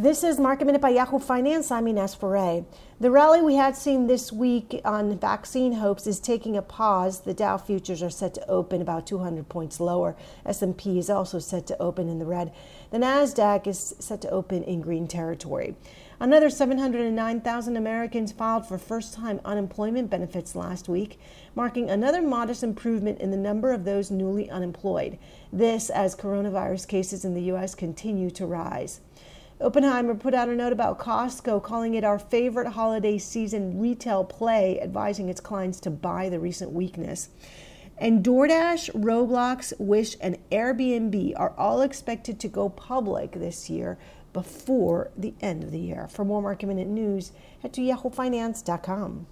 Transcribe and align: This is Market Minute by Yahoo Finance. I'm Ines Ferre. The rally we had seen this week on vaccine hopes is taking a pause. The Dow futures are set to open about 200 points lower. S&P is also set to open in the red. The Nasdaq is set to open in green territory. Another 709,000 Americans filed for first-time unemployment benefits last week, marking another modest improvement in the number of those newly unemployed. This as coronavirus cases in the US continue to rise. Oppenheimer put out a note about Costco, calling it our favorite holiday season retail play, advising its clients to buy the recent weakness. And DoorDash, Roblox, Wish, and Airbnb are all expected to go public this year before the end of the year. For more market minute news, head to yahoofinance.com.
This 0.00 0.22
is 0.22 0.38
Market 0.38 0.66
Minute 0.66 0.80
by 0.80 0.90
Yahoo 0.90 1.18
Finance. 1.18 1.72
I'm 1.72 1.88
Ines 1.88 2.14
Ferre. 2.14 2.64
The 3.00 3.10
rally 3.10 3.42
we 3.42 3.56
had 3.56 3.76
seen 3.76 4.06
this 4.06 4.32
week 4.32 4.80
on 4.84 5.18
vaccine 5.18 5.72
hopes 5.72 6.06
is 6.06 6.20
taking 6.20 6.56
a 6.56 6.62
pause. 6.62 7.22
The 7.22 7.34
Dow 7.34 7.56
futures 7.58 8.00
are 8.00 8.08
set 8.08 8.32
to 8.34 8.48
open 8.48 8.80
about 8.80 9.08
200 9.08 9.48
points 9.48 9.80
lower. 9.80 10.14
S&P 10.46 11.00
is 11.00 11.10
also 11.10 11.40
set 11.40 11.66
to 11.66 11.82
open 11.82 12.08
in 12.08 12.20
the 12.20 12.26
red. 12.26 12.52
The 12.92 12.98
Nasdaq 12.98 13.66
is 13.66 13.96
set 13.98 14.20
to 14.20 14.30
open 14.30 14.62
in 14.62 14.82
green 14.82 15.08
territory. 15.08 15.74
Another 16.20 16.48
709,000 16.48 17.76
Americans 17.76 18.30
filed 18.30 18.68
for 18.68 18.78
first-time 18.78 19.40
unemployment 19.44 20.10
benefits 20.10 20.54
last 20.54 20.88
week, 20.88 21.18
marking 21.56 21.90
another 21.90 22.22
modest 22.22 22.62
improvement 22.62 23.20
in 23.20 23.32
the 23.32 23.36
number 23.36 23.72
of 23.72 23.84
those 23.84 24.12
newly 24.12 24.48
unemployed. 24.48 25.18
This 25.52 25.90
as 25.90 26.14
coronavirus 26.14 26.86
cases 26.86 27.24
in 27.24 27.34
the 27.34 27.50
US 27.50 27.74
continue 27.74 28.30
to 28.30 28.46
rise. 28.46 29.00
Oppenheimer 29.60 30.14
put 30.14 30.34
out 30.34 30.48
a 30.48 30.54
note 30.54 30.72
about 30.72 31.00
Costco, 31.00 31.62
calling 31.64 31.94
it 31.94 32.04
our 32.04 32.18
favorite 32.18 32.68
holiday 32.68 33.18
season 33.18 33.80
retail 33.80 34.22
play, 34.22 34.80
advising 34.80 35.28
its 35.28 35.40
clients 35.40 35.80
to 35.80 35.90
buy 35.90 36.28
the 36.28 36.38
recent 36.38 36.70
weakness. 36.70 37.30
And 37.96 38.24
DoorDash, 38.24 38.90
Roblox, 38.92 39.72
Wish, 39.80 40.16
and 40.20 40.38
Airbnb 40.52 41.32
are 41.36 41.54
all 41.58 41.82
expected 41.82 42.38
to 42.38 42.48
go 42.48 42.68
public 42.68 43.32
this 43.32 43.68
year 43.68 43.98
before 44.32 45.10
the 45.16 45.34
end 45.40 45.64
of 45.64 45.72
the 45.72 45.80
year. 45.80 46.06
For 46.08 46.24
more 46.24 46.40
market 46.40 46.66
minute 46.66 46.86
news, 46.86 47.32
head 47.60 47.72
to 47.72 47.80
yahoofinance.com. 47.80 49.26